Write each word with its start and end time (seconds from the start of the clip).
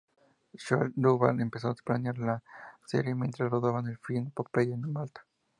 Shelley 0.55 0.91
Duvall 0.95 1.41
empezó 1.41 1.67
a 1.69 1.75
planear 1.75 2.17
la 2.17 2.41
serie 2.87 3.13
mientras 3.13 3.51
rodaba 3.51 3.81
el 3.81 3.99
film 3.99 4.31
"Popeye" 4.31 4.73
en 4.73 4.91
Malta. 4.91 5.27